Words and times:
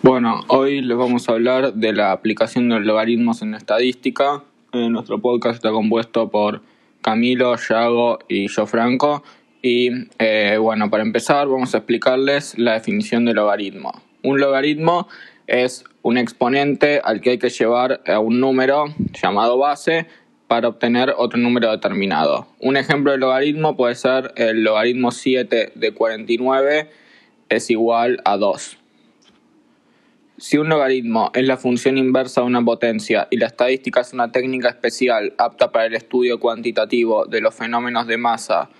Bueno, 0.00 0.44
hoy 0.46 0.80
les 0.80 0.96
vamos 0.96 1.28
a 1.28 1.32
hablar 1.32 1.74
de 1.74 1.92
la 1.92 2.12
aplicación 2.12 2.68
de 2.68 2.78
logaritmos 2.78 3.42
en 3.42 3.54
estadística. 3.54 4.44
Eh, 4.72 4.88
nuestro 4.88 5.18
podcast 5.20 5.56
está 5.56 5.72
compuesto 5.72 6.30
por 6.30 6.62
Camilo, 7.02 7.56
Yago 7.56 8.20
y 8.28 8.46
yo 8.46 8.66
Franco. 8.66 9.24
Y 9.60 9.90
eh, 10.20 10.56
bueno, 10.60 10.88
para 10.88 11.02
empezar 11.02 11.48
vamos 11.48 11.74
a 11.74 11.78
explicarles 11.78 12.56
la 12.56 12.74
definición 12.74 13.24
de 13.24 13.34
logaritmo. 13.34 13.90
Un 14.22 14.38
logaritmo 14.38 15.08
es 15.48 15.84
un 16.02 16.16
exponente 16.16 17.00
al 17.02 17.20
que 17.20 17.30
hay 17.30 17.38
que 17.38 17.50
llevar 17.50 18.00
a 18.06 18.20
un 18.20 18.38
número 18.38 18.84
llamado 19.20 19.58
base 19.58 20.06
para 20.46 20.68
obtener 20.68 21.12
otro 21.16 21.40
número 21.40 21.72
determinado. 21.72 22.46
Un 22.60 22.76
ejemplo 22.76 23.10
de 23.10 23.18
logaritmo 23.18 23.76
puede 23.76 23.96
ser 23.96 24.32
el 24.36 24.62
logaritmo 24.62 25.10
7 25.10 25.72
de 25.74 25.92
49 25.92 26.88
es 27.48 27.70
igual 27.70 28.20
a 28.24 28.36
2. 28.36 28.77
Si 30.40 30.56
un 30.56 30.68
logaritmo 30.68 31.32
es 31.34 31.44
la 31.48 31.56
función 31.56 31.98
inversa 31.98 32.42
de 32.42 32.46
una 32.46 32.64
potencia 32.64 33.26
y 33.28 33.38
la 33.38 33.46
estadística 33.46 34.02
es 34.02 34.12
una 34.12 34.30
técnica 34.30 34.68
especial 34.68 35.34
apta 35.36 35.72
para 35.72 35.86
el 35.86 35.96
estudio 35.96 36.38
cuantitativo 36.38 37.26
de 37.26 37.40
los 37.40 37.56
fenómenos 37.56 38.06
de 38.06 38.18
masa 38.18 38.70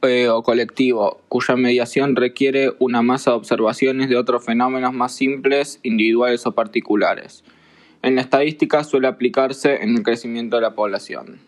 eh, 0.00 0.30
o 0.30 0.42
colectivo, 0.42 1.20
cuya 1.28 1.54
mediación 1.54 2.16
requiere 2.16 2.72
una 2.78 3.02
masa 3.02 3.32
de 3.32 3.36
observaciones 3.36 4.08
de 4.08 4.16
otros 4.16 4.42
fenómenos 4.42 4.94
más 4.94 5.14
simples, 5.14 5.80
individuales 5.82 6.46
o 6.46 6.52
particulares. 6.52 7.44
En 8.00 8.14
la 8.14 8.22
estadística 8.22 8.82
suele 8.82 9.06
aplicarse 9.06 9.82
en 9.82 9.94
el 9.94 10.02
crecimiento 10.02 10.56
de 10.56 10.62
la 10.62 10.74
población. 10.74 11.40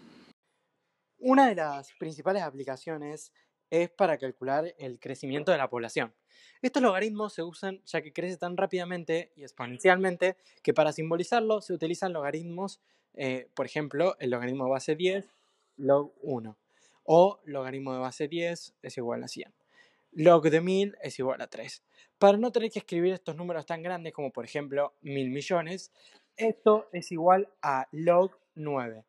Una 1.16 1.48
de 1.48 1.54
las 1.54 1.90
principales 1.98 2.42
aplicaciones 2.42 3.32
es 3.70 3.90
para 3.90 4.18
calcular 4.18 4.74
el 4.78 4.98
crecimiento 4.98 5.52
de 5.52 5.58
la 5.58 5.68
población. 5.68 6.14
Estos 6.62 6.82
logaritmos 6.82 7.34
se 7.34 7.42
usan 7.42 7.82
ya 7.84 8.02
que 8.02 8.12
crece 8.12 8.36
tan 8.36 8.56
rápidamente 8.56 9.32
y 9.36 9.42
exponencialmente 9.42 10.36
que 10.62 10.72
para 10.72 10.92
simbolizarlo 10.92 11.60
se 11.60 11.72
utilizan 11.72 12.12
logaritmos, 12.12 12.80
eh, 13.14 13.48
por 13.54 13.66
ejemplo, 13.66 14.16
el 14.18 14.30
logaritmo 14.30 14.64
de 14.64 14.70
base 14.70 14.96
10, 14.96 15.26
log 15.76 16.12
1, 16.22 16.56
o 17.04 17.40
logaritmo 17.44 17.92
de 17.92 17.98
base 17.98 18.28
10 18.28 18.74
es 18.82 18.96
igual 18.96 19.24
a 19.24 19.28
100. 19.28 19.52
Log 20.12 20.48
de 20.48 20.60
1000 20.60 20.96
es 21.02 21.18
igual 21.18 21.40
a 21.40 21.48
3. 21.48 21.82
Para 22.18 22.38
no 22.38 22.52
tener 22.52 22.70
que 22.70 22.78
escribir 22.78 23.12
estos 23.12 23.36
números 23.36 23.66
tan 23.66 23.82
grandes 23.82 24.12
como 24.12 24.32
por 24.32 24.44
ejemplo 24.44 24.94
1000 25.02 25.30
millones, 25.30 25.92
esto 26.36 26.88
es 26.92 27.12
igual 27.12 27.48
a 27.62 27.88
log 27.92 28.38
9. 28.54 29.04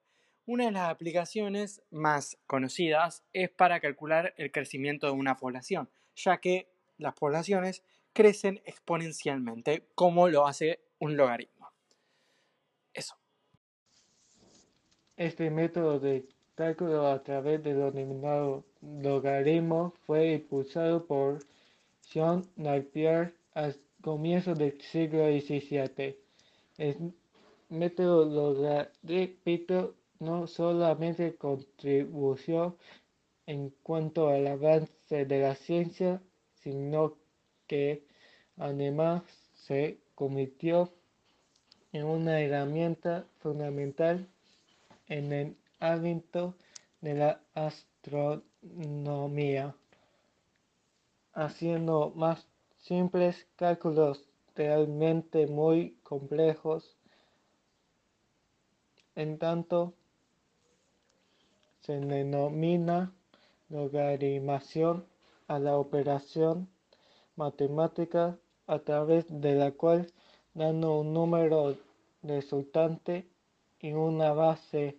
Una 0.47 0.65
de 0.65 0.71
las 0.71 0.91
aplicaciones 0.91 1.81
más 1.89 2.37
conocidas 2.45 3.23
es 3.33 3.49
para 3.49 3.79
calcular 3.79 4.35
el 4.37 4.51
crecimiento 4.51 5.07
de 5.07 5.13
una 5.13 5.37
población, 5.37 5.89
ya 6.15 6.37
que 6.37 6.69
las 6.99 7.15
poblaciones 7.15 7.83
crecen 8.13 8.61
exponencialmente, 8.63 9.87
como 9.95 10.27
lo 10.29 10.45
hace 10.45 10.81
un 10.99 11.17
logaritmo. 11.17 11.71
Eso. 12.93 13.15
Este 15.17 15.49
método 15.49 15.99
de 15.99 16.27
cálculo 16.53 17.07
a 17.07 17.23
través 17.23 17.63
del 17.63 17.91
denominado 17.91 18.65
logaritmo 18.81 19.95
fue 20.05 20.33
impulsado 20.33 21.07
por 21.07 21.39
Jean 22.11 22.43
Napier 22.55 23.33
al 23.53 23.75
comienzo 24.01 24.53
del 24.53 24.79
siglo 24.79 25.25
XVII. 25.25 26.15
El 26.77 27.13
método 27.69 28.25
logarítmico 28.25 29.95
no 30.19 30.47
solamente 30.47 31.35
contribuyó 31.35 32.77
en 33.45 33.69
cuanto 33.83 34.29
al 34.29 34.47
avance 34.47 35.25
de 35.25 35.39
la 35.39 35.55
ciencia, 35.55 36.21
sino 36.55 37.17
que 37.67 38.05
además 38.57 39.23
se 39.53 39.99
convirtió 40.15 40.91
en 41.91 42.05
una 42.05 42.41
herramienta 42.41 43.27
fundamental 43.39 44.27
en 45.07 45.31
el 45.31 45.55
ámbito 45.79 46.55
de 47.01 47.13
la 47.13 47.39
astronomía, 47.53 49.75
haciendo 51.33 52.11
más 52.15 52.47
simples 52.77 53.47
cálculos 53.55 54.27
realmente 54.55 55.45
muy 55.47 55.97
complejos. 56.03 56.97
En 59.15 59.37
tanto, 59.37 59.93
se 61.85 61.99
denomina 61.99 63.13
logaritmación 63.69 65.05
a 65.47 65.59
la 65.59 65.77
operación 65.77 66.67
matemática 67.35 68.39
a 68.65 68.79
través 68.79 69.25
de 69.29 69.53
la 69.53 69.71
cual, 69.71 70.11
dando 70.55 70.99
un 71.01 71.13
número 71.13 71.77
resultante 72.23 73.27
y 73.79 73.93
una 73.93 74.33
base 74.33 74.97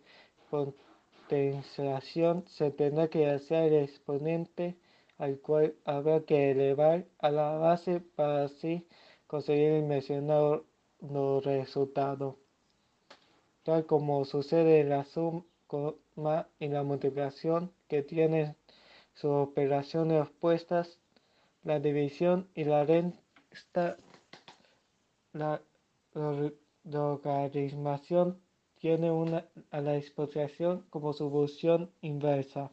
potenciación, 0.49 2.45
se 2.47 2.71
tendrá 2.71 3.09
que 3.09 3.31
hacer 3.31 3.73
el 3.73 3.83
exponente 3.83 4.77
al 5.19 5.41
cual 5.41 5.75
habrá 5.85 6.21
que 6.21 6.53
elevar 6.53 7.05
a 7.19 7.31
la 7.31 7.57
base 7.57 8.01
para 8.15 8.45
así 8.45 8.87
conseguir 9.27 9.73
el 9.73 9.87
mencionado 9.87 10.65
resultado. 11.43 12.37
Tal 13.65 13.87
como 13.87 14.25
sucede 14.25 14.83
en 14.83 14.91
la 14.91 15.05
suma 15.05 15.43
y 16.59 16.69
la 16.69 16.83
multiplicación 16.83 17.73
que 17.89 18.03
tienen 18.03 18.57
sus 19.15 19.31
operaciones 19.31 20.29
opuestas, 20.29 20.99
la 21.65 21.81
división 21.81 22.49
y 22.55 22.65
la 22.65 22.85
resta, 22.85 23.97
la 25.33 25.63
logaritmación 26.85 28.41
tiene 28.79 29.11
una, 29.11 29.49
a 29.71 29.81
la 29.81 29.97
exposición 29.97 30.87
como 30.91 31.13
su 31.13 31.31
función 31.31 31.91
inversa. 32.03 32.71